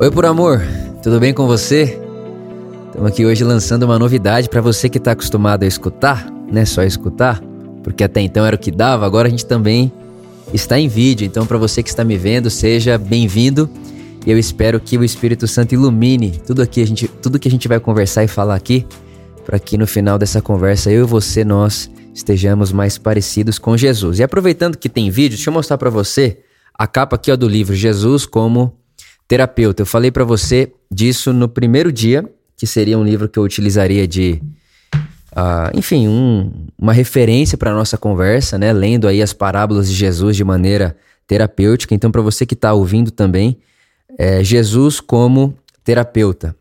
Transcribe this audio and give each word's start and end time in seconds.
Oi, 0.00 0.10
por 0.10 0.24
amor, 0.24 0.62
tudo 1.02 1.20
bem 1.20 1.34
com 1.34 1.46
você? 1.46 2.00
Estamos 2.86 3.12
aqui 3.12 3.26
hoje 3.26 3.44
lançando 3.44 3.82
uma 3.82 3.98
novidade 3.98 4.48
para 4.48 4.62
você 4.62 4.88
que 4.88 4.96
está 4.96 5.12
acostumado 5.12 5.62
a 5.62 5.66
escutar, 5.66 6.26
né? 6.50 6.64
Só 6.64 6.82
escutar, 6.82 7.42
porque 7.82 8.02
até 8.02 8.22
então 8.22 8.46
era 8.46 8.56
o 8.56 8.58
que 8.58 8.70
dava, 8.70 9.04
agora 9.04 9.28
a 9.28 9.30
gente 9.30 9.44
também 9.44 9.92
está 10.54 10.78
em 10.78 10.88
vídeo. 10.88 11.26
Então, 11.26 11.46
para 11.46 11.58
você 11.58 11.82
que 11.82 11.90
está 11.90 12.02
me 12.02 12.16
vendo, 12.16 12.48
seja 12.48 12.96
bem-vindo. 12.96 13.68
E 14.26 14.30
eu 14.30 14.38
espero 14.38 14.80
que 14.80 14.96
o 14.96 15.04
Espírito 15.04 15.46
Santo 15.46 15.74
ilumine 15.74 16.40
tudo 16.46 16.62
aqui 16.62 16.80
a 16.80 16.86
gente, 16.86 17.08
tudo 17.08 17.38
que 17.38 17.48
a 17.48 17.50
gente 17.50 17.68
vai 17.68 17.78
conversar 17.78 18.24
e 18.24 18.28
falar 18.28 18.54
aqui, 18.54 18.86
para 19.44 19.58
que 19.58 19.76
no 19.76 19.86
final 19.86 20.18
dessa 20.18 20.40
conversa 20.40 20.90
eu 20.90 21.02
e 21.02 21.06
você 21.06 21.44
nós 21.44 21.90
estejamos 22.14 22.72
mais 22.72 22.96
parecidos 22.96 23.58
com 23.58 23.76
Jesus. 23.76 24.18
E 24.18 24.22
aproveitando 24.22 24.78
que 24.78 24.88
tem 24.88 25.10
vídeo, 25.10 25.36
deixa 25.36 25.50
eu 25.50 25.54
mostrar 25.54 25.76
para 25.76 25.90
você 25.90 26.38
a 26.78 26.86
capa 26.86 27.16
aqui 27.16 27.32
ó, 27.32 27.36
do 27.36 27.48
livro 27.48 27.74
Jesus 27.74 28.24
como 28.24 28.78
terapeuta. 29.26 29.82
Eu 29.82 29.86
falei 29.86 30.12
para 30.12 30.24
você 30.24 30.72
disso 30.90 31.32
no 31.32 31.48
primeiro 31.48 31.90
dia, 31.90 32.24
que 32.56 32.66
seria 32.66 32.96
um 32.96 33.04
livro 33.04 33.28
que 33.28 33.38
eu 33.38 33.42
utilizaria 33.42 34.06
de, 34.06 34.40
uh, 35.32 35.76
enfim, 35.76 36.06
um, 36.06 36.66
uma 36.78 36.92
referência 36.92 37.58
para 37.58 37.74
nossa 37.74 37.98
conversa, 37.98 38.56
né? 38.56 38.72
Lendo 38.72 39.08
aí 39.08 39.20
as 39.20 39.32
parábolas 39.32 39.88
de 39.88 39.94
Jesus 39.94 40.36
de 40.36 40.44
maneira 40.44 40.96
terapêutica. 41.26 41.94
Então, 41.94 42.10
para 42.10 42.22
você 42.22 42.46
que 42.46 42.54
está 42.54 42.72
ouvindo 42.72 43.10
também, 43.10 43.58
é 44.16 44.42
Jesus 44.42 45.00
como 45.00 45.54
terapeuta, 45.84 46.56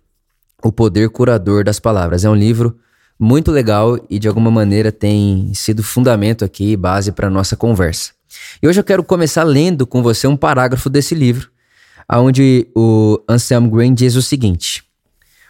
o 0.63 0.71
poder 0.71 1.09
curador 1.09 1.63
das 1.63 1.79
palavras. 1.79 2.25
É 2.25 2.29
um 2.29 2.35
livro 2.35 2.77
muito 3.19 3.51
legal 3.51 3.97
e 4.09 4.19
de 4.19 4.27
alguma 4.27 4.51
maneira 4.51 4.91
tem 4.91 5.51
sido 5.53 5.81
fundamento 5.81 6.43
aqui, 6.43 6.75
base 6.75 7.11
para 7.11 7.29
nossa 7.29 7.55
conversa. 7.55 8.16
E 8.61 8.67
hoje 8.67 8.79
eu 8.79 8.83
quero 8.83 9.03
começar 9.03 9.43
lendo 9.43 9.85
com 9.85 10.01
você 10.01 10.27
um 10.27 10.37
parágrafo 10.37 10.89
desse 10.89 11.13
livro 11.13 11.49
onde 12.15 12.67
o 12.75 13.21
Anselm 13.27 13.69
Green 13.69 13.93
diz 13.93 14.15
o 14.15 14.21
seguinte: 14.21 14.83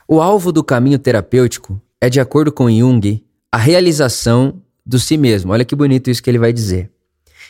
O 0.08 0.22
alvo 0.22 0.52
do 0.52 0.64
caminho 0.64 0.98
terapêutico 0.98 1.80
é, 2.02 2.10
de 2.10 2.20
acordo 2.20 2.52
com 2.52 2.70
Jung, 2.70 3.24
a 3.52 3.58
realização 3.58 4.62
do 4.86 4.98
si 5.00 5.18
mesmo. 5.18 5.52
Olha 5.52 5.66
que 5.66 5.76
bonito 5.76 6.10
isso 6.10 6.24
que 6.24 6.30
ele 6.30 6.40
vai 6.40 6.54
dizer. 6.54 6.92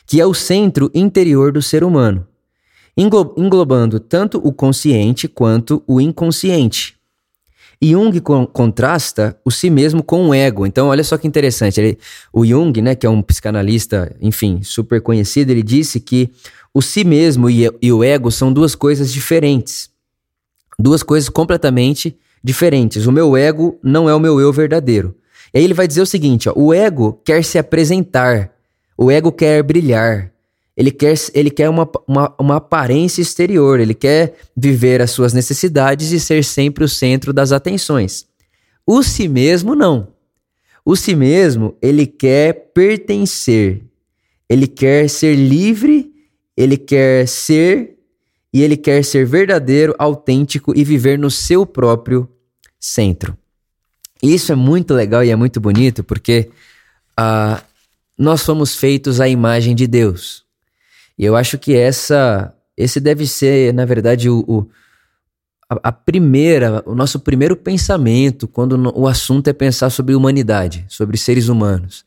Que 0.06 0.20
é 0.20 0.26
o 0.26 0.34
centro 0.34 0.90
interior 0.94 1.52
do 1.52 1.62
ser 1.62 1.84
humano, 1.84 2.26
englobando 2.96 4.00
tanto 4.00 4.38
o 4.44 4.54
consciente 4.54 5.28
quanto 5.28 5.84
o 5.86 6.00
inconsciente. 6.00 6.97
Jung 7.84 8.20
contrasta 8.52 9.38
o 9.46 9.52
si 9.52 9.70
mesmo 9.70 10.02
com 10.02 10.30
o 10.30 10.34
ego. 10.34 10.66
Então, 10.66 10.88
olha 10.88 11.04
só 11.04 11.18
que 11.18 11.28
interessante. 11.28 11.80
Ele, 11.80 11.98
o 12.34 12.46
Jung, 12.46 12.82
né, 12.82 12.96
que 12.96 13.06
é 13.06 13.10
um 13.10 13.22
psicanalista, 13.22 14.16
enfim, 14.20 14.62
super 14.64 15.02
conhecido, 15.02 15.52
ele 15.52 15.62
disse 15.62 16.00
que 16.00 16.32
o 16.74 16.82
si 16.82 17.04
mesmo 17.04 17.50
e, 17.50 17.70
e 17.82 17.92
o 17.92 18.04
ego 18.04 18.32
são 18.32 18.52
duas 18.52 18.74
coisas 18.74 19.12
diferentes. 19.14 19.90
Duas 20.80 21.04
coisas 21.04 21.30
completamente 21.30 22.18
diferentes. 22.44 23.06
O 23.06 23.12
meu 23.12 23.36
ego 23.36 23.80
não 23.84 24.10
é 24.10 24.16
o 24.16 24.20
meu 24.20 24.40
eu 24.40 24.52
verdadeiro. 24.52 25.16
E 25.54 25.60
aí 25.60 25.64
ele 25.64 25.74
vai 25.74 25.88
dizer 25.88 26.02
o 26.02 26.06
seguinte: 26.06 26.50
ó, 26.50 26.54
o 26.56 26.74
ego 26.74 27.22
quer 27.26 27.44
se 27.44 27.58
apresentar, 27.58 28.52
o 28.98 29.10
ego 29.12 29.32
quer 29.32 29.64
brilhar, 29.64 30.32
ele 30.78 30.92
quer, 30.92 31.16
ele 31.34 31.50
quer 31.50 31.68
uma, 31.68 31.90
uma, 32.08 32.36
uma 32.40 32.56
aparência 32.58 33.22
exterior, 33.22 33.80
ele 33.80 33.96
quer 33.96 34.38
viver 34.56 35.02
as 35.02 35.12
suas 35.12 35.34
necessidades 35.34 36.12
e 36.12 36.20
ser 36.20 36.44
sempre 36.44 36.84
o 36.84 36.88
centro 36.88 37.34
das 37.34 37.52
atenções. 37.52 38.26
O 38.86 39.02
si 39.02 39.28
mesmo, 39.28 39.76
não. 39.76 40.10
O 40.86 40.96
si 40.96 41.16
mesmo, 41.16 41.76
ele 41.82 42.06
quer 42.06 42.72
pertencer, 42.74 43.82
ele 44.48 44.68
quer 44.68 45.10
ser 45.10 45.36
livre 45.36 46.14
ele 46.58 46.76
quer 46.76 47.28
ser 47.28 47.96
e 48.52 48.64
ele 48.64 48.76
quer 48.76 49.06
ser 49.06 49.28
verdadeiro, 49.28 49.94
autêntico 50.00 50.74
e 50.76 50.84
viver 50.84 51.20
no 51.20 51.30
seu 51.30 51.68
próprio 51.68 52.28
centro. 52.80 53.38
Isso 54.24 54.52
é 54.52 54.56
muito 54.56 54.96
legal 54.96 55.24
e 55.24 55.30
é 55.30 55.36
muito 55.36 55.62
bonito 55.62 56.04
porque 56.04 56.50
uh, 57.20 57.62
nós 58.18 58.42
somos 58.42 58.76
feitos 58.76 59.22
à 59.22 59.30
imagem 59.30 59.76
de 59.76 59.86
Deus. 59.86 60.47
E 61.18 61.26
eu 61.26 61.36
acho 61.36 61.58
que 61.58 61.76
essa, 61.76 62.54
esse 62.76 63.00
deve 63.00 63.26
ser, 63.26 63.74
na 63.74 63.86
verdade, 63.86 64.30
o, 64.30 64.44
o 64.48 64.68
a, 65.70 65.90
a, 65.90 65.92
primeira, 65.92 66.84
o 66.86 66.94
nosso 66.94 67.20
primeiro 67.20 67.56
pensamento 67.56 68.48
quando 68.48 68.78
no, 68.78 68.94
o 68.96 69.08
assunto 69.08 69.48
é 69.48 69.54
pensar 69.54 69.90
sobre 69.90 70.16
humanidade, 70.16 70.86
sobre 70.88 71.18
seres 71.18 71.48
humanos. 71.48 72.06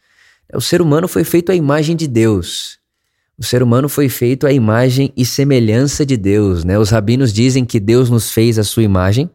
O 0.53 0.61
ser 0.61 0.81
humano 0.81 1.07
foi 1.07 1.25
feito 1.25 1.53
à 1.53 1.55
imagem 1.55 1.97
de 1.97 2.07
Deus. 2.07 2.79
O 3.39 3.45
ser 3.45 3.63
humano 3.63 3.89
foi 3.89 4.09
feito 4.09 4.47
à 4.47 4.53
imagem 4.53 5.13
e 5.17 5.25
semelhança 5.25 6.05
de 6.05 6.17
Deus, 6.17 6.63
né? 6.63 6.79
Os 6.79 6.91
rabinos 6.91 7.33
dizem 7.33 7.65
que 7.65 7.81
Deus 7.81 8.11
nos 8.11 8.31
fez 8.33 8.59
a 8.59 8.65
sua 8.65 8.83
imagem 8.83 9.31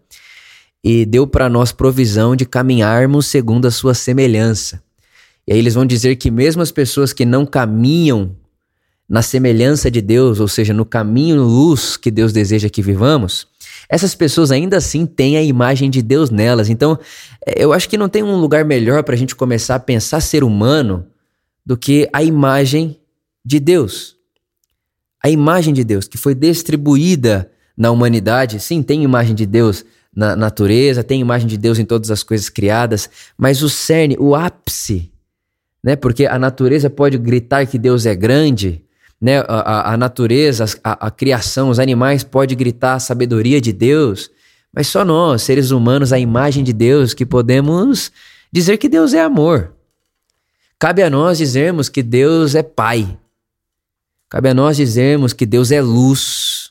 e 0.83 1.05
deu 1.05 1.25
para 1.25 1.49
nós 1.49 1.71
provisão 1.71 2.35
de 2.35 2.45
caminharmos 2.45 3.25
segundo 3.25 3.65
a 3.65 3.71
sua 3.71 3.95
semelhança. 3.95 4.83
E 5.47 5.53
aí 5.53 5.57
eles 5.57 5.73
vão 5.73 5.85
dizer 5.85 6.15
que 6.17 6.29
mesmo 6.29 6.61
as 6.61 6.71
pessoas 6.71 7.13
que 7.13 7.25
não 7.25 7.45
caminham 7.45 8.35
na 9.07 9.21
semelhança 9.21 9.89
de 9.91 10.01
Deus, 10.01 10.39
ou 10.39 10.47
seja, 10.47 10.73
no 10.73 10.85
caminho 10.85 11.43
luz 11.43 11.95
que 11.95 12.09
Deus 12.09 12.33
deseja 12.33 12.69
que 12.69 12.81
vivamos, 12.81 13.47
essas 13.87 14.15
pessoas 14.15 14.51
ainda 14.51 14.77
assim 14.77 15.05
têm 15.05 15.37
a 15.37 15.43
imagem 15.43 15.89
de 15.89 16.01
Deus 16.01 16.29
nelas. 16.29 16.69
Então, 16.69 16.97
é, 17.45 17.63
eu 17.63 17.71
acho 17.71 17.87
que 17.87 17.97
não 17.97 18.09
tem 18.09 18.23
um 18.23 18.37
lugar 18.37 18.65
melhor 18.65 19.03
para 19.03 19.15
a 19.15 19.17
gente 19.17 19.35
começar 19.35 19.75
a 19.75 19.79
pensar 19.79 20.21
ser 20.21 20.43
humano 20.43 21.05
do 21.65 21.77
que 21.77 22.09
a 22.11 22.23
imagem 22.23 22.99
de 23.43 23.59
Deus. 23.59 24.15
A 25.23 25.29
imagem 25.29 25.73
de 25.73 25.83
Deus 25.83 26.07
que 26.07 26.17
foi 26.17 26.33
distribuída 26.33 27.51
na 27.77 27.91
humanidade, 27.91 28.59
sim, 28.59 28.81
tem 28.81 29.03
imagem 29.03 29.35
de 29.35 29.45
Deus 29.45 29.85
na 30.15 30.35
natureza, 30.35 31.03
tem 31.03 31.19
imagem 31.19 31.47
de 31.47 31.57
Deus 31.57 31.77
em 31.77 31.85
todas 31.85 32.09
as 32.09 32.23
coisas 32.23 32.47
criadas, 32.47 33.09
mas 33.37 33.61
o 33.61 33.69
cerne, 33.69 34.15
o 34.17 34.33
ápice, 34.33 35.11
né? 35.83 35.95
Porque 35.95 36.25
a 36.25 36.39
natureza 36.39 36.89
pode 36.89 37.17
gritar 37.17 37.67
que 37.67 37.77
Deus 37.77 38.05
é 38.05 38.15
grande, 38.15 38.84
né? 39.25 39.39
A, 39.47 39.93
a, 39.93 39.97
natureza, 39.97 40.65
a, 40.83 41.07
a 41.07 41.09
criação, 41.09 41.69
os 41.69 41.79
animais 41.79 42.23
pode 42.23 42.53
gritar 42.53 42.93
a 42.93 42.99
sabedoria 42.99 43.59
de 43.59 43.73
Deus, 43.73 44.29
mas 44.71 44.85
só 44.85 45.03
nós, 45.03 45.41
seres 45.41 45.71
humanos, 45.71 46.13
a 46.13 46.19
imagem 46.19 46.63
de 46.63 46.71
Deus, 46.71 47.11
que 47.11 47.25
podemos 47.25 48.11
dizer 48.51 48.77
que 48.77 48.87
Deus 48.87 49.15
é 49.15 49.21
amor. 49.21 49.73
Cabe 50.77 51.01
a 51.01 51.09
nós 51.09 51.39
dizermos 51.39 51.89
que 51.89 52.03
Deus 52.03 52.53
é 52.53 52.61
Pai. 52.61 53.17
Cabe 54.29 54.49
a 54.49 54.53
nós 54.53 54.77
dizermos 54.77 55.33
que 55.33 55.47
Deus 55.47 55.71
é 55.71 55.81
luz. 55.81 56.69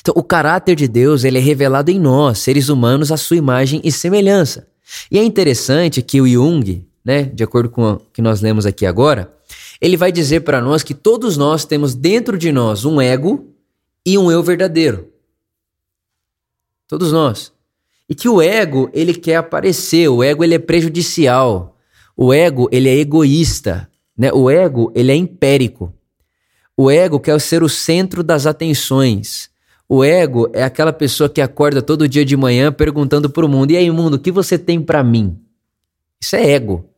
Então, 0.00 0.14
o 0.16 0.22
caráter 0.22 0.74
de 0.74 0.88
Deus 0.88 1.24
ele 1.24 1.36
é 1.36 1.42
revelado 1.42 1.90
em 1.90 2.00
nós, 2.00 2.38
seres 2.38 2.70
humanos, 2.70 3.12
à 3.12 3.18
sua 3.18 3.36
imagem 3.36 3.82
e 3.84 3.92
semelhança. 3.92 4.66
E 5.10 5.18
é 5.18 5.22
interessante 5.22 6.00
que 6.00 6.22
o 6.22 6.26
Jung, 6.26 6.86
né, 7.04 7.24
de 7.24 7.44
acordo 7.44 7.68
com 7.68 7.92
o 7.92 8.00
que 8.14 8.22
nós 8.22 8.40
lemos 8.40 8.64
aqui 8.64 8.86
agora, 8.86 9.30
ele 9.80 9.96
vai 9.96 10.12
dizer 10.12 10.40
para 10.40 10.60
nós 10.60 10.82
que 10.82 10.94
todos 10.94 11.36
nós 11.36 11.64
temos 11.64 11.94
dentro 11.94 12.38
de 12.38 12.52
nós 12.52 12.84
um 12.84 13.00
ego 13.00 13.54
e 14.04 14.16
um 14.18 14.30
eu 14.30 14.42
verdadeiro. 14.42 15.08
Todos 16.86 17.12
nós. 17.12 17.52
E 18.08 18.14
que 18.14 18.28
o 18.28 18.40
ego, 18.40 18.90
ele 18.92 19.14
quer 19.14 19.36
aparecer, 19.36 20.08
o 20.08 20.22
ego 20.22 20.44
ele 20.44 20.54
é 20.54 20.58
prejudicial. 20.58 21.76
O 22.16 22.32
ego, 22.32 22.68
ele 22.70 22.88
é 22.88 22.96
egoísta, 22.96 23.90
né? 24.16 24.30
O 24.32 24.50
ego, 24.50 24.92
ele 24.94 25.10
é 25.10 25.16
impérico. 25.16 25.92
O 26.76 26.90
ego 26.90 27.18
quer 27.18 27.40
ser 27.40 27.62
o 27.62 27.68
centro 27.68 28.22
das 28.22 28.46
atenções. 28.46 29.50
O 29.88 30.04
ego 30.04 30.50
é 30.52 30.62
aquela 30.62 30.92
pessoa 30.92 31.28
que 31.28 31.40
acorda 31.40 31.82
todo 31.82 32.08
dia 32.08 32.24
de 32.24 32.36
manhã 32.36 32.72
perguntando 32.72 33.30
para 33.30 33.44
o 33.44 33.48
mundo: 33.48 33.70
e 33.70 33.76
aí, 33.76 33.90
mundo, 33.90 34.14
o 34.14 34.18
que 34.18 34.30
você 34.30 34.58
tem 34.58 34.80
para 34.80 35.02
mim? 35.02 35.38
Isso 36.20 36.36
é 36.36 36.50
ego. 36.50 36.88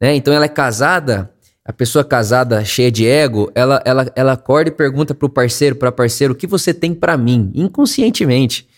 Né? 0.00 0.14
Então 0.14 0.32
ela 0.32 0.46
é 0.46 0.48
casada, 0.48 1.32
a 1.64 1.72
pessoa 1.72 2.04
casada 2.04 2.64
cheia 2.64 2.90
de 2.90 3.06
ego, 3.06 3.50
ela, 3.54 3.82
ela, 3.84 4.12
ela 4.16 4.32
acorda 4.32 4.70
e 4.70 4.74
pergunta 4.74 5.14
para 5.14 5.26
o 5.26 5.30
parceiro, 5.30 5.76
para 5.76 5.92
parceiro, 5.92 6.32
o 6.32 6.36
que 6.36 6.46
você 6.46 6.72
tem 6.72 6.94
para 6.94 7.16
mim? 7.16 7.50
Inconscientemente. 7.54 8.68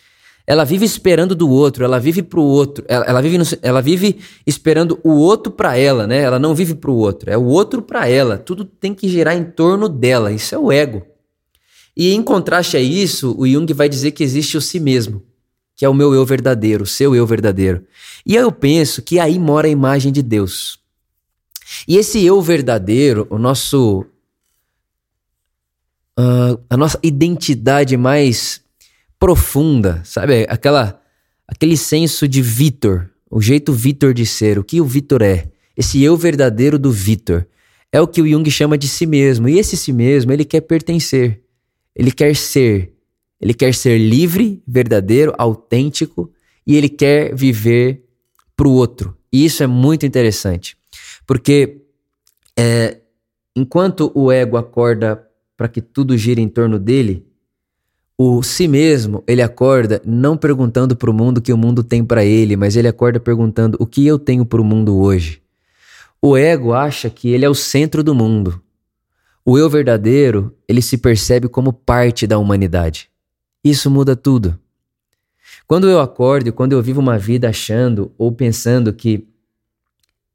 Ela 0.44 0.64
vive 0.64 0.84
esperando 0.84 1.36
do 1.36 1.48
outro, 1.48 1.84
ela 1.84 2.00
vive 2.00 2.22
pro 2.22 2.42
outro, 2.42 2.84
ela, 2.88 3.04
ela 3.04 3.22
vive, 3.22 3.38
no, 3.38 3.44
ela 3.62 3.80
vive 3.80 4.18
esperando 4.44 4.98
o 5.04 5.10
outro 5.10 5.52
para 5.52 5.76
ela, 5.76 6.06
né? 6.06 6.20
Ela 6.20 6.38
não 6.38 6.52
vive 6.52 6.74
pro 6.74 6.94
outro, 6.94 7.30
é 7.30 7.38
o 7.38 7.44
outro 7.44 7.80
para 7.80 8.08
ela. 8.08 8.36
Tudo 8.36 8.64
tem 8.64 8.92
que 8.92 9.08
girar 9.08 9.36
em 9.36 9.44
torno 9.44 9.88
dela. 9.88 10.32
Isso 10.32 10.54
é 10.54 10.58
o 10.58 10.72
ego. 10.72 11.06
E 11.96 12.12
em 12.12 12.22
contraste 12.22 12.76
a 12.76 12.80
isso, 12.80 13.36
o 13.38 13.46
Jung 13.46 13.72
vai 13.72 13.88
dizer 13.88 14.10
que 14.10 14.24
existe 14.24 14.56
o 14.56 14.60
si 14.60 14.80
mesmo, 14.80 15.22
que 15.76 15.84
é 15.84 15.88
o 15.88 15.94
meu 15.94 16.12
eu 16.12 16.26
verdadeiro, 16.26 16.82
o 16.82 16.86
seu 16.86 17.14
eu 17.14 17.26
verdadeiro. 17.26 17.84
E 18.26 18.34
eu 18.34 18.50
penso 18.50 19.00
que 19.00 19.20
aí 19.20 19.38
mora 19.38 19.68
a 19.68 19.70
imagem 19.70 20.10
de 20.10 20.22
Deus. 20.22 20.81
E 21.86 21.96
esse 21.96 22.24
eu 22.24 22.40
verdadeiro, 22.40 23.26
o 23.30 23.38
nosso 23.38 24.06
uh, 26.18 26.60
a 26.68 26.76
nossa 26.76 26.98
identidade 27.02 27.96
mais 27.96 28.62
profunda, 29.18 30.02
sabe? 30.04 30.46
Aquela, 30.48 31.00
aquele 31.46 31.76
senso 31.76 32.26
de 32.26 32.42
Vitor, 32.42 33.08
o 33.30 33.40
jeito 33.40 33.72
Vitor 33.72 34.12
de 34.12 34.26
ser, 34.26 34.58
o 34.58 34.64
que 34.64 34.80
o 34.80 34.84
Vitor 34.84 35.22
é, 35.22 35.48
esse 35.76 36.02
eu 36.02 36.16
verdadeiro 36.16 36.78
do 36.78 36.90
Vitor, 36.90 37.46
é 37.90 38.00
o 38.00 38.06
que 38.06 38.22
o 38.22 38.28
Jung 38.28 38.50
chama 38.50 38.78
de 38.78 38.88
si 38.88 39.06
mesmo. 39.06 39.48
E 39.48 39.58
esse 39.58 39.76
si 39.76 39.92
mesmo, 39.92 40.32
ele 40.32 40.44
quer 40.44 40.62
pertencer, 40.62 41.42
ele 41.94 42.10
quer 42.10 42.34
ser, 42.34 42.92
ele 43.40 43.52
quer 43.52 43.74
ser 43.74 43.98
livre, 43.98 44.62
verdadeiro, 44.66 45.34
autêntico 45.36 46.32
e 46.66 46.76
ele 46.76 46.88
quer 46.88 47.34
viver 47.34 48.04
para 48.56 48.66
o 48.66 48.72
outro. 48.72 49.16
E 49.32 49.44
isso 49.44 49.62
é 49.62 49.66
muito 49.66 50.06
interessante, 50.06 50.76
porque 51.26 51.82
é, 52.56 53.00
enquanto 53.54 54.10
o 54.14 54.30
ego 54.30 54.56
acorda 54.56 55.26
para 55.56 55.68
que 55.68 55.80
tudo 55.80 56.16
gire 56.16 56.40
em 56.40 56.48
torno 56.48 56.78
dele, 56.78 57.26
o 58.18 58.42
si 58.42 58.68
mesmo, 58.68 59.24
ele 59.26 59.42
acorda 59.42 60.00
não 60.04 60.36
perguntando 60.36 60.94
para 60.94 61.10
o 61.10 61.14
mundo 61.14 61.38
o 61.38 61.42
que 61.42 61.52
o 61.52 61.56
mundo 61.56 61.82
tem 61.82 62.04
para 62.04 62.24
ele, 62.24 62.56
mas 62.56 62.76
ele 62.76 62.88
acorda 62.88 63.18
perguntando 63.18 63.76
o 63.80 63.86
que 63.86 64.06
eu 64.06 64.18
tenho 64.18 64.44
para 64.44 64.60
o 64.60 64.64
mundo 64.64 64.96
hoje. 64.98 65.42
O 66.20 66.36
ego 66.36 66.72
acha 66.72 67.10
que 67.10 67.30
ele 67.30 67.44
é 67.44 67.48
o 67.48 67.54
centro 67.54 68.02
do 68.04 68.14
mundo. 68.14 68.62
O 69.44 69.58
eu 69.58 69.68
verdadeiro, 69.68 70.54
ele 70.68 70.80
se 70.80 70.96
percebe 70.96 71.48
como 71.48 71.72
parte 71.72 72.26
da 72.26 72.38
humanidade. 72.38 73.10
Isso 73.64 73.90
muda 73.90 74.14
tudo. 74.14 74.56
Quando 75.66 75.88
eu 75.88 76.00
acordo 76.00 76.48
e 76.48 76.52
quando 76.52 76.72
eu 76.72 76.82
vivo 76.82 77.00
uma 77.00 77.18
vida 77.18 77.48
achando 77.48 78.12
ou 78.16 78.30
pensando 78.30 78.92
que 78.92 79.26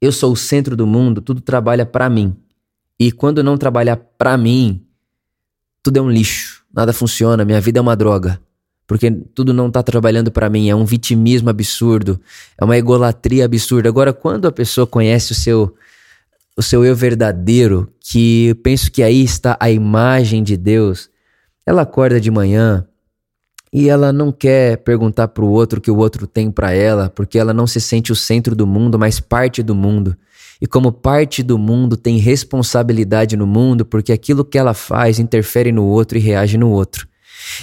eu 0.00 0.12
sou 0.12 0.32
o 0.32 0.36
centro 0.36 0.76
do 0.76 0.86
mundo, 0.86 1.20
tudo 1.20 1.40
trabalha 1.40 1.84
para 1.84 2.08
mim. 2.08 2.36
E 2.98 3.12
quando 3.12 3.42
não 3.42 3.56
trabalhar 3.56 3.96
para 3.96 4.36
mim, 4.36 4.84
tudo 5.82 5.98
é 5.98 6.02
um 6.02 6.10
lixo, 6.10 6.64
nada 6.72 6.92
funciona, 6.92 7.44
minha 7.44 7.60
vida 7.60 7.78
é 7.78 7.82
uma 7.82 7.96
droga. 7.96 8.40
Porque 8.86 9.10
tudo 9.10 9.52
não 9.52 9.70
tá 9.70 9.82
trabalhando 9.82 10.32
para 10.32 10.48
mim, 10.48 10.70
é 10.70 10.74
um 10.74 10.84
vitimismo 10.84 11.50
absurdo, 11.50 12.18
é 12.56 12.64
uma 12.64 12.76
egolatria 12.76 13.44
absurda. 13.44 13.88
Agora, 13.88 14.12
quando 14.12 14.48
a 14.48 14.52
pessoa 14.52 14.86
conhece 14.86 15.32
o 15.32 15.34
seu 15.34 15.74
o 16.56 16.62
seu 16.62 16.84
eu 16.84 16.96
verdadeiro, 16.96 17.88
que 18.00 18.52
penso 18.64 18.90
que 18.90 19.00
aí 19.00 19.22
está 19.22 19.56
a 19.60 19.70
imagem 19.70 20.42
de 20.42 20.56
Deus, 20.56 21.08
ela 21.64 21.82
acorda 21.82 22.20
de 22.20 22.32
manhã 22.32 22.87
e 23.72 23.88
ela 23.88 24.12
não 24.12 24.32
quer 24.32 24.78
perguntar 24.78 25.28
para 25.28 25.44
o 25.44 25.50
outro 25.50 25.78
o 25.78 25.82
que 25.82 25.90
o 25.90 25.96
outro 25.96 26.26
tem 26.26 26.50
para 26.50 26.72
ela, 26.72 27.10
porque 27.10 27.38
ela 27.38 27.52
não 27.52 27.66
se 27.66 27.80
sente 27.80 28.10
o 28.10 28.16
centro 28.16 28.56
do 28.56 28.66
mundo, 28.66 28.98
mas 28.98 29.20
parte 29.20 29.62
do 29.62 29.74
mundo. 29.74 30.16
E 30.60 30.66
como 30.66 30.90
parte 30.90 31.42
do 31.42 31.58
mundo 31.58 31.96
tem 31.96 32.18
responsabilidade 32.18 33.36
no 33.36 33.46
mundo, 33.46 33.84
porque 33.84 34.12
aquilo 34.12 34.44
que 34.44 34.58
ela 34.58 34.74
faz 34.74 35.18
interfere 35.18 35.70
no 35.70 35.84
outro 35.84 36.18
e 36.18 36.20
reage 36.20 36.58
no 36.58 36.70
outro. 36.70 37.06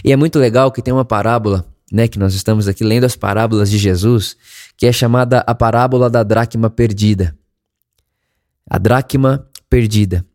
E 0.04 0.12
é 0.12 0.16
muito 0.16 0.40
legal 0.40 0.72
que 0.72 0.82
tem 0.82 0.94
uma 0.94 1.04
parábola, 1.04 1.66
né, 1.92 2.08
que 2.08 2.18
nós 2.18 2.34
estamos 2.34 2.68
aqui 2.68 2.84
lendo 2.84 3.04
as 3.04 3.16
parábolas 3.16 3.70
de 3.70 3.78
Jesus, 3.78 4.38
que 4.78 4.86
é 4.86 4.92
chamada 4.92 5.40
a 5.40 5.54
parábola 5.54 6.10
da 6.10 6.24
dracma 6.24 6.70
perdida. 6.70 7.36
A 8.70 8.78
dracma 8.78 9.46
perdida. 9.70 10.26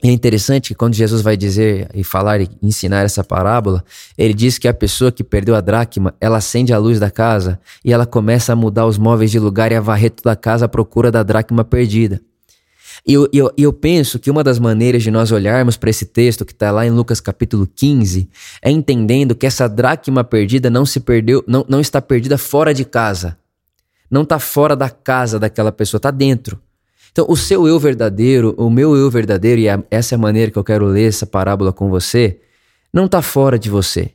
É 0.00 0.08
interessante 0.08 0.68
que 0.68 0.74
quando 0.76 0.94
Jesus 0.94 1.22
vai 1.22 1.36
dizer 1.36 1.90
e 1.92 2.04
falar 2.04 2.40
e 2.40 2.48
ensinar 2.62 3.04
essa 3.04 3.24
parábola, 3.24 3.84
ele 4.16 4.32
diz 4.32 4.56
que 4.56 4.68
a 4.68 4.74
pessoa 4.74 5.10
que 5.10 5.24
perdeu 5.24 5.56
a 5.56 5.60
dracma, 5.60 6.14
ela 6.20 6.36
acende 6.36 6.72
a 6.72 6.78
luz 6.78 7.00
da 7.00 7.10
casa 7.10 7.58
e 7.84 7.92
ela 7.92 8.06
começa 8.06 8.52
a 8.52 8.56
mudar 8.56 8.86
os 8.86 8.96
móveis 8.96 9.32
de 9.32 9.40
lugar 9.40 9.72
e 9.72 9.74
a 9.74 9.80
varrer 9.80 10.12
toda 10.12 10.30
a 10.30 10.36
casa 10.36 10.66
à 10.66 10.68
procura 10.68 11.10
da 11.10 11.24
dracma 11.24 11.64
perdida. 11.64 12.20
E 13.04 13.12
eu, 13.12 13.28
eu, 13.32 13.52
eu 13.56 13.72
penso 13.72 14.20
que 14.20 14.30
uma 14.30 14.44
das 14.44 14.60
maneiras 14.60 15.02
de 15.02 15.10
nós 15.10 15.32
olharmos 15.32 15.76
para 15.76 15.90
esse 15.90 16.06
texto 16.06 16.44
que 16.44 16.52
está 16.52 16.70
lá 16.70 16.86
em 16.86 16.90
Lucas 16.90 17.20
capítulo 17.20 17.66
15 17.66 18.28
é 18.62 18.70
entendendo 18.70 19.34
que 19.34 19.46
essa 19.46 19.68
dracma 19.68 20.22
perdida 20.22 20.70
não 20.70 20.86
se 20.86 21.00
perdeu, 21.00 21.42
não, 21.46 21.64
não 21.68 21.80
está 21.80 22.00
perdida 22.00 22.38
fora 22.38 22.72
de 22.72 22.84
casa. 22.84 23.36
Não 24.08 24.22
está 24.22 24.38
fora 24.38 24.76
da 24.76 24.88
casa 24.88 25.40
daquela 25.40 25.72
pessoa, 25.72 25.98
está 25.98 26.10
dentro. 26.10 26.60
Então, 27.10 27.26
o 27.28 27.36
seu 27.36 27.66
eu 27.66 27.78
verdadeiro, 27.78 28.54
o 28.56 28.70
meu 28.70 28.96
eu 28.96 29.10
verdadeiro, 29.10 29.60
e 29.60 29.66
essa 29.90 30.14
é 30.14 30.16
a 30.16 30.20
maneira 30.20 30.50
que 30.50 30.58
eu 30.58 30.64
quero 30.64 30.86
ler 30.86 31.08
essa 31.08 31.26
parábola 31.26 31.72
com 31.72 31.88
você, 31.88 32.40
não 32.92 33.06
está 33.06 33.22
fora 33.22 33.58
de 33.58 33.68
você. 33.68 34.12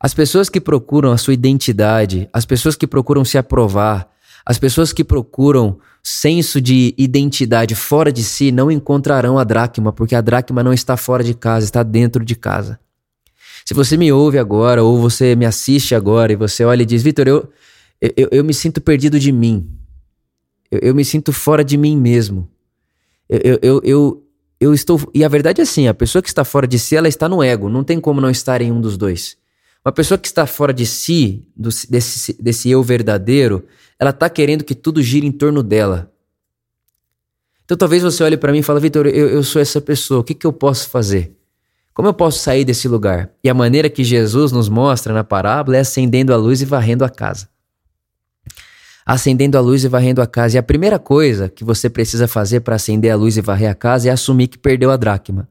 As 0.00 0.12
pessoas 0.12 0.48
que 0.48 0.60
procuram 0.60 1.12
a 1.12 1.16
sua 1.16 1.34
identidade, 1.34 2.28
as 2.32 2.44
pessoas 2.44 2.76
que 2.76 2.86
procuram 2.86 3.24
se 3.24 3.38
aprovar, 3.38 4.10
as 4.44 4.58
pessoas 4.58 4.92
que 4.92 5.02
procuram 5.02 5.78
senso 6.02 6.60
de 6.60 6.94
identidade 6.98 7.74
fora 7.74 8.12
de 8.12 8.22
si 8.22 8.52
não 8.52 8.70
encontrarão 8.70 9.38
a 9.38 9.44
dracma, 9.44 9.92
porque 9.92 10.14
a 10.14 10.20
dracma 10.20 10.62
não 10.62 10.72
está 10.72 10.96
fora 10.98 11.24
de 11.24 11.32
casa, 11.32 11.64
está 11.64 11.82
dentro 11.82 12.22
de 12.22 12.36
casa. 12.36 12.78
Se 13.64 13.72
você 13.72 13.96
me 13.96 14.12
ouve 14.12 14.38
agora, 14.38 14.82
ou 14.82 15.00
você 15.00 15.34
me 15.34 15.46
assiste 15.46 15.94
agora, 15.94 16.32
e 16.32 16.36
você 16.36 16.62
olha 16.64 16.82
e 16.82 16.86
diz, 16.86 17.02
Vitor, 17.02 17.26
eu, 17.26 17.50
eu, 18.00 18.28
eu 18.30 18.44
me 18.44 18.52
sinto 18.52 18.82
perdido 18.82 19.18
de 19.18 19.32
mim. 19.32 19.66
Eu, 20.70 20.78
eu 20.82 20.94
me 20.94 21.04
sinto 21.04 21.32
fora 21.32 21.64
de 21.64 21.76
mim 21.76 21.96
mesmo. 21.96 22.48
Eu, 23.28 23.58
eu, 23.62 23.80
eu, 23.82 24.26
eu, 24.60 24.74
estou. 24.74 25.00
E 25.14 25.24
a 25.24 25.28
verdade 25.28 25.60
é 25.60 25.64
assim: 25.64 25.88
a 25.88 25.94
pessoa 25.94 26.22
que 26.22 26.28
está 26.28 26.44
fora 26.44 26.66
de 26.66 26.78
si, 26.78 26.96
ela 26.96 27.08
está 27.08 27.28
no 27.28 27.42
ego. 27.42 27.68
Não 27.68 27.84
tem 27.84 28.00
como 28.00 28.20
não 28.20 28.30
estar 28.30 28.60
em 28.60 28.70
um 28.72 28.80
dos 28.80 28.96
dois. 28.96 29.36
Uma 29.84 29.92
pessoa 29.92 30.16
que 30.16 30.26
está 30.26 30.46
fora 30.46 30.72
de 30.72 30.86
si, 30.86 31.46
do, 31.54 31.68
desse, 31.90 32.42
desse 32.42 32.70
eu 32.70 32.82
verdadeiro, 32.82 33.64
ela 33.98 34.10
está 34.10 34.30
querendo 34.30 34.64
que 34.64 34.74
tudo 34.74 35.02
gire 35.02 35.26
em 35.26 35.32
torno 35.32 35.62
dela. 35.62 36.10
Então 37.64 37.76
talvez 37.76 38.02
você 38.02 38.22
olhe 38.22 38.36
para 38.36 38.52
mim 38.52 38.58
e 38.58 38.62
fale, 38.62 38.80
Vitor, 38.80 39.06
eu, 39.06 39.28
eu 39.28 39.42
sou 39.42 39.60
essa 39.60 39.80
pessoa, 39.80 40.20
o 40.20 40.24
que, 40.24 40.34
que 40.34 40.46
eu 40.46 40.52
posso 40.52 40.88
fazer? 40.88 41.36
Como 41.92 42.08
eu 42.08 42.14
posso 42.14 42.38
sair 42.38 42.64
desse 42.64 42.88
lugar? 42.88 43.30
E 43.42 43.48
a 43.48 43.54
maneira 43.54 43.88
que 43.88 44.02
Jesus 44.02 44.52
nos 44.52 44.68
mostra 44.68 45.12
na 45.14 45.22
parábola 45.22 45.76
é 45.76 45.80
acendendo 45.80 46.32
a 46.32 46.36
luz 46.36 46.60
e 46.60 46.64
varrendo 46.64 47.04
a 47.04 47.10
casa 47.10 47.48
acendendo 49.04 49.58
a 49.58 49.60
luz 49.60 49.84
e 49.84 49.88
varrendo 49.88 50.22
a 50.22 50.26
casa. 50.26 50.56
E 50.56 50.58
a 50.58 50.62
primeira 50.62 50.98
coisa 50.98 51.48
que 51.48 51.64
você 51.64 51.90
precisa 51.90 52.26
fazer 52.26 52.60
para 52.60 52.76
acender 52.76 53.10
a 53.10 53.16
luz 53.16 53.36
e 53.36 53.40
varrer 53.40 53.70
a 53.70 53.74
casa 53.74 54.08
é 54.08 54.12
assumir 54.12 54.48
que 54.48 54.58
perdeu 54.58 54.90
a 54.90 54.96
dracma. 54.96 55.48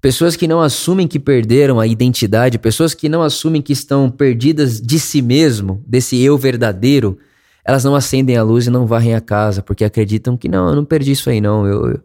Pessoas 0.00 0.36
que 0.36 0.46
não 0.46 0.60
assumem 0.60 1.08
que 1.08 1.18
perderam 1.18 1.80
a 1.80 1.86
identidade, 1.86 2.58
pessoas 2.58 2.92
que 2.92 3.08
não 3.08 3.22
assumem 3.22 3.62
que 3.62 3.72
estão 3.72 4.10
perdidas 4.10 4.80
de 4.80 4.98
si 4.98 5.22
mesmo, 5.22 5.82
desse 5.86 6.20
eu 6.22 6.36
verdadeiro, 6.36 7.18
elas 7.64 7.84
não 7.84 7.94
acendem 7.94 8.36
a 8.36 8.42
luz 8.42 8.66
e 8.66 8.70
não 8.70 8.86
varrem 8.86 9.14
a 9.14 9.20
casa, 9.20 9.62
porque 9.62 9.82
acreditam 9.82 10.36
que 10.36 10.46
não, 10.46 10.68
eu 10.68 10.76
não 10.76 10.84
perdi 10.84 11.12
isso 11.12 11.30
aí 11.30 11.40
não, 11.40 11.66
eu, 11.66 11.98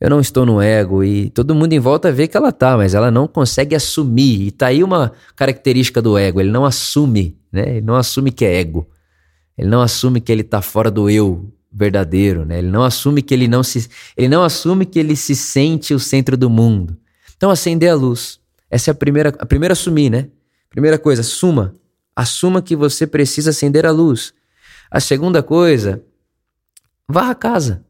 eu 0.00 0.10
não 0.10 0.20
estou 0.20 0.46
no 0.46 0.62
ego. 0.62 1.02
E 1.02 1.30
todo 1.30 1.54
mundo 1.54 1.72
em 1.72 1.80
volta 1.80 2.12
vê 2.12 2.28
que 2.28 2.36
ela 2.36 2.52
tá, 2.52 2.76
mas 2.76 2.94
ela 2.94 3.10
não 3.10 3.26
consegue 3.26 3.74
assumir. 3.74 4.42
E 4.42 4.50
tá 4.52 4.68
aí 4.68 4.84
uma 4.84 5.10
característica 5.34 6.00
do 6.00 6.16
ego, 6.16 6.40
ele 6.40 6.50
não 6.50 6.64
assume, 6.64 7.36
né? 7.50 7.76
Ele 7.76 7.80
não 7.80 7.96
assume 7.96 8.30
que 8.30 8.44
é 8.44 8.60
ego. 8.60 8.86
Ele 9.56 9.68
não 9.68 9.82
assume 9.82 10.20
que 10.20 10.32
ele 10.32 10.42
está 10.42 10.62
fora 10.62 10.90
do 10.90 11.08
eu 11.10 11.52
verdadeiro, 11.72 12.44
né? 12.44 12.58
Ele 12.58 12.70
não 12.70 12.84
assume 12.84 13.22
que 13.22 13.32
ele 13.32 13.48
não 13.48 13.62
se, 13.62 13.88
ele 14.16 14.28
não 14.28 14.44
assume 14.44 14.84
que 14.84 14.98
ele 14.98 15.16
se 15.16 15.34
sente 15.34 15.94
o 15.94 15.98
centro 15.98 16.36
do 16.36 16.50
mundo. 16.50 16.96
Então 17.36 17.50
acender 17.50 17.90
a 17.90 17.94
luz. 17.94 18.40
Essa 18.70 18.90
é 18.90 18.92
a 18.92 18.94
primeira, 18.94 19.30
a 19.38 19.46
primeira 19.46 19.72
assumir, 19.72 20.10
né? 20.10 20.28
Primeira 20.70 20.98
coisa, 20.98 21.20
assuma, 21.20 21.74
assuma 22.16 22.62
que 22.62 22.74
você 22.74 23.06
precisa 23.06 23.50
acender 23.50 23.84
a 23.84 23.90
luz. 23.90 24.32
A 24.90 25.00
segunda 25.00 25.42
coisa, 25.42 26.02
vá 27.08 27.30
a 27.30 27.34
casa. 27.34 27.84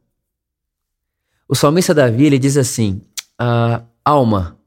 O 1.48 1.54
salmista 1.54 1.94
Davi 1.94 2.24
ele 2.24 2.38
diz 2.38 2.56
assim: 2.56 3.02
ah, 3.38 3.82
alma, 4.04 4.58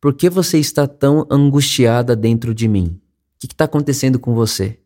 por 0.00 0.14
que 0.14 0.28
você 0.28 0.58
está 0.58 0.86
tão 0.86 1.26
angustiada 1.30 2.14
dentro 2.16 2.54
de 2.54 2.68
mim? 2.68 3.00
O 3.36 3.38
que 3.38 3.46
está 3.46 3.64
acontecendo 3.64 4.18
com 4.18 4.34
você? 4.34 4.78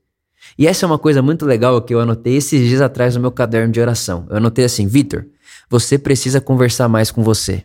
E 0.57 0.67
essa 0.67 0.85
é 0.85 0.87
uma 0.87 0.99
coisa 0.99 1.21
muito 1.21 1.45
legal 1.45 1.81
que 1.83 1.93
eu 1.93 2.01
anotei 2.01 2.37
esses 2.37 2.67
dias 2.69 2.81
atrás 2.81 3.15
no 3.15 3.21
meu 3.21 3.33
caderno 3.33 3.73
de 3.73 3.81
oração. 3.81 4.27
Eu 4.31 4.37
anotei 4.37 4.65
assim: 4.65 4.87
Vitor, 4.87 5.27
você 5.69 5.99
precisa 5.99 6.41
conversar 6.41 6.89
mais 6.89 7.11
com 7.11 7.23
você. 7.23 7.65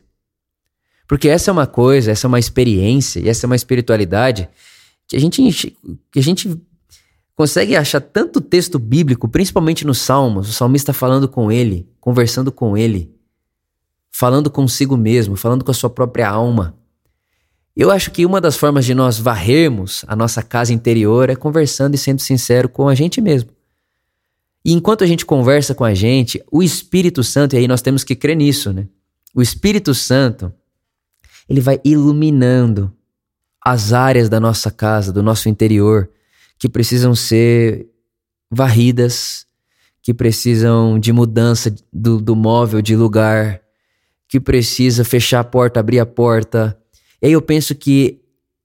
Porque 1.07 1.29
essa 1.29 1.49
é 1.49 1.53
uma 1.53 1.67
coisa, 1.67 2.11
essa 2.11 2.27
é 2.27 2.29
uma 2.29 2.39
experiência 2.39 3.19
e 3.19 3.29
essa 3.29 3.45
é 3.45 3.47
uma 3.47 3.55
espiritualidade 3.55 4.49
que 5.07 5.15
a 5.15 5.19
gente, 5.19 5.77
que 6.11 6.19
a 6.19 6.23
gente 6.23 6.59
consegue 7.35 7.75
achar 7.75 8.01
tanto 8.01 8.41
texto 8.41 8.79
bíblico, 8.79 9.27
principalmente 9.27 9.85
nos 9.85 9.99
Salmos, 9.99 10.49
o 10.49 10.53
salmista 10.53 10.93
falando 10.93 11.27
com 11.27 11.51
ele, 11.51 11.89
conversando 11.99 12.51
com 12.51 12.77
ele, 12.77 13.13
falando 14.11 14.49
consigo 14.49 14.95
mesmo, 14.95 15.35
falando 15.35 15.63
com 15.63 15.71
a 15.71 15.73
sua 15.73 15.89
própria 15.89 16.29
alma. 16.29 16.75
Eu 17.75 17.89
acho 17.89 18.11
que 18.11 18.25
uma 18.25 18.39
das 18.39 18.55
formas 18.55 18.85
de 18.85 18.93
nós 18.93 19.17
varrermos 19.17 20.05
a 20.07 20.15
nossa 20.15 20.43
casa 20.43 20.71
interior 20.71 21.29
é 21.29 21.35
conversando 21.35 21.95
e 21.95 21.97
sendo 21.97 22.21
sincero 22.21 22.69
com 22.69 22.87
a 22.87 22.93
gente 22.93 23.19
mesmo. 23.19 23.49
E 24.63 24.71
enquanto 24.73 25.03
a 25.03 25.07
gente 25.07 25.25
conversa 25.25 25.73
com 25.73 25.83
a 25.83 25.93
gente, 25.93 26.41
o 26.51 26.61
Espírito 26.61 27.23
Santo, 27.23 27.55
e 27.55 27.59
aí 27.59 27.67
nós 27.67 27.81
temos 27.81 28.03
que 28.03 28.15
crer 28.15 28.37
nisso, 28.37 28.71
né? 28.71 28.87
O 29.35 29.41
Espírito 29.41 29.93
Santo, 29.93 30.53
ele 31.49 31.59
vai 31.59 31.81
iluminando 31.83 32.93
as 33.59 33.91
áreas 33.91 34.29
da 34.29 34.39
nossa 34.39 34.69
casa, 34.69 35.11
do 35.11 35.23
nosso 35.23 35.49
interior, 35.49 36.09
que 36.59 36.69
precisam 36.69 37.15
ser 37.15 37.87
varridas, 38.49 39.47
que 40.01 40.13
precisam 40.13 40.99
de 40.99 41.11
mudança 41.11 41.73
do, 41.91 42.21
do 42.21 42.35
móvel 42.35 42.81
de 42.81 42.95
lugar, 42.95 43.61
que 44.27 44.39
precisa 44.39 45.03
fechar 45.03 45.39
a 45.39 45.43
porta, 45.43 45.79
abrir 45.79 45.99
a 45.99 46.05
porta, 46.05 46.77
e 47.23 47.27
aí 47.27 47.31
eu 47.31 47.41
penso 47.41 47.73
que 47.73 48.19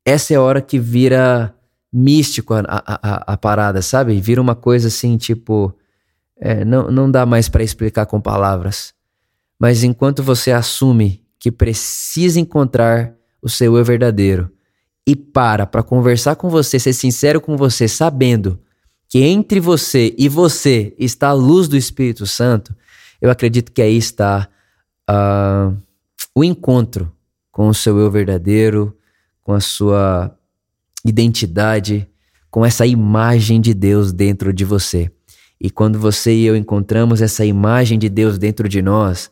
essa 0.05 0.35
é 0.35 0.37
a 0.37 0.43
hora 0.43 0.61
que 0.61 0.81
vira 0.81 1.55
místico 1.93 2.55
a, 2.55 2.65
a, 2.67 2.83
a, 2.87 3.35
a 3.35 3.37
parada, 3.37 3.81
sabe? 3.81 4.21
Vira 4.21 4.43
uma 4.43 4.57
coisa 4.57 4.89
assim, 4.89 5.17
tipo. 5.17 5.73
É, 6.41 6.65
não, 6.65 6.91
não 6.91 7.11
dá 7.11 7.25
mais 7.25 7.49
para 7.49 7.63
explicar 7.63 8.07
com 8.07 8.21
palavras. 8.21 8.93
Mas 9.61 9.85
enquanto 9.85 10.23
você 10.23 10.51
assume 10.51 11.25
que 11.39 11.53
precisa 11.53 12.41
encontrar 12.41 13.15
o 13.41 13.49
seu 13.49 13.77
eu 13.77 13.85
verdadeiro 13.85 14.51
e 15.07 15.15
para 15.15 15.67
para 15.67 15.83
conversar 15.83 16.37
com 16.37 16.49
você, 16.49 16.79
ser 16.79 16.93
sincero 16.93 17.41
com 17.41 17.57
você, 17.57 17.87
sabendo 17.89 18.61
que 19.09 19.21
entre 19.21 19.59
você 19.61 20.15
e 20.19 20.29
você 20.29 20.95
está 20.99 21.29
a 21.29 21.33
luz 21.33 21.67
do 21.67 21.77
Espírito 21.77 22.27
Santo, 22.27 22.75
eu 23.21 23.31
acredito 23.31 23.73
que 23.73 23.83
aí 23.83 23.97
está 23.97 24.49
uh, 25.11 25.77
o 26.35 26.45
encontro 26.45 27.13
com 27.59 27.67
o 27.67 27.75
seu 27.75 27.99
eu 27.99 28.09
verdadeiro, 28.09 28.97
com 29.43 29.53
a 29.53 29.59
sua 29.59 30.33
identidade, 31.05 32.09
com 32.49 32.65
essa 32.65 32.87
imagem 32.87 33.61
de 33.61 33.75
Deus 33.75 34.13
dentro 34.13 34.53
de 34.53 34.65
você. 34.65 35.11
E 35.61 35.69
quando 35.69 35.99
você 35.99 36.33
e 36.33 36.47
eu 36.47 36.55
encontramos 36.55 37.21
essa 37.21 37.45
imagem 37.45 37.99
de 37.99 38.09
Deus 38.09 38.39
dentro 38.39 38.69
de 38.69 38.81
nós, 38.81 39.29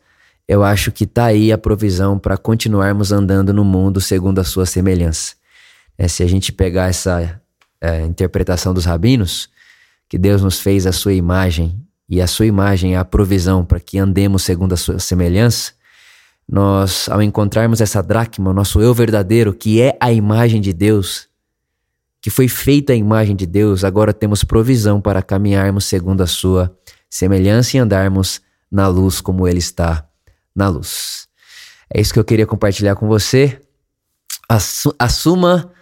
eu 0.48 0.64
acho 0.64 0.90
que 0.90 1.04
está 1.04 1.26
aí 1.26 1.52
a 1.52 1.56
provisão 1.56 2.18
para 2.18 2.36
continuarmos 2.36 3.12
andando 3.12 3.52
no 3.52 3.64
mundo 3.64 4.00
segundo 4.00 4.40
a 4.40 4.44
sua 4.44 4.66
semelhança. 4.66 5.36
É, 5.96 6.08
se 6.08 6.24
a 6.24 6.26
gente 6.26 6.50
pegar 6.50 6.88
essa 6.88 7.40
é, 7.80 8.04
interpretação 8.06 8.74
dos 8.74 8.86
rabinos, 8.86 9.48
que 10.08 10.18
Deus 10.18 10.42
nos 10.42 10.58
fez 10.58 10.84
a 10.84 10.90
sua 10.90 11.14
imagem 11.14 11.80
e 12.08 12.20
a 12.20 12.26
sua 12.26 12.46
imagem 12.46 12.94
é 12.94 12.98
a 12.98 13.04
provisão 13.04 13.64
para 13.64 13.78
que 13.78 14.00
andemos 14.00 14.42
segundo 14.42 14.72
a 14.72 14.76
sua 14.76 14.98
semelhança, 14.98 15.75
nós, 16.48 17.08
ao 17.08 17.20
encontrarmos 17.20 17.80
essa 17.80 18.02
dracma, 18.02 18.52
nosso 18.52 18.80
eu 18.80 18.94
verdadeiro, 18.94 19.52
que 19.52 19.80
é 19.80 19.96
a 20.00 20.12
imagem 20.12 20.60
de 20.60 20.72
Deus, 20.72 21.28
que 22.20 22.30
foi 22.30 22.48
feita 22.48 22.92
a 22.92 22.96
imagem 22.96 23.34
de 23.34 23.46
Deus, 23.46 23.84
agora 23.84 24.12
temos 24.12 24.44
provisão 24.44 25.00
para 25.00 25.22
caminharmos 25.22 25.84
segundo 25.84 26.22
a 26.22 26.26
sua 26.26 26.76
semelhança 27.10 27.76
e 27.76 27.80
andarmos 27.80 28.40
na 28.70 28.86
luz 28.88 29.20
como 29.20 29.46
Ele 29.46 29.58
está 29.58 30.06
na 30.54 30.68
luz. 30.68 31.28
É 31.92 32.00
isso 32.00 32.12
que 32.12 32.18
eu 32.18 32.24
queria 32.24 32.46
compartilhar 32.46 32.96
com 32.96 33.06
você. 33.06 33.60
Assuma 34.98 35.72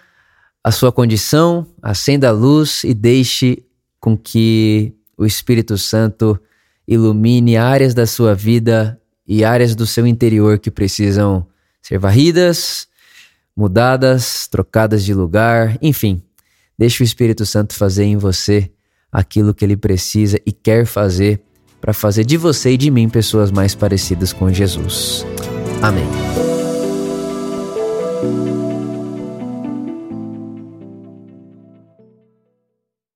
a 0.63 0.71
sua 0.71 0.91
condição, 0.91 1.67
acenda 1.83 2.29
a 2.29 2.33
luz 2.33 2.85
e 2.85 2.95
deixe 2.95 3.65
com 4.01 4.17
que 4.17 4.95
o 5.17 5.27
Espírito 5.27 5.77
Santo 5.77 6.39
ilumine 6.87 7.57
áreas 7.57 7.95
da 7.95 8.07
sua 8.07 8.35
vida 8.35 9.01
e 9.27 9.45
áreas 9.45 9.75
do 9.75 9.87
seu 9.87 10.07
interior 10.07 10.59
que 10.59 10.71
precisam 10.71 11.47
ser 11.81 11.99
varridas, 11.99 12.87
mudadas, 13.57 14.47
trocadas 14.49 15.05
de 15.05 15.15
lugar, 15.15 15.79
enfim. 15.81 16.23
Deixe 16.79 17.03
o 17.03 17.05
Espírito 17.05 17.47
Santo 17.47 17.75
fazer 17.75 18.05
em 18.05 18.17
você 18.17 18.71
aquilo 19.11 19.55
que 19.55 19.65
ele 19.65 19.77
precisa 19.77 20.41
e 20.45 20.53
quer 20.53 20.87
fazer 20.87 21.41
para 21.81 21.93
fazer 21.93 22.25
de 22.25 22.37
você 22.37 22.73
e 22.73 22.77
de 22.77 22.91
mim 22.91 23.09
pessoas 23.09 23.51
mais 23.51 23.75
parecidas 23.75 24.33
com 24.33 24.53
Jesus. 24.53 25.25
Amém. 25.83 26.09